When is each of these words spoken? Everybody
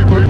Everybody 0.00 0.27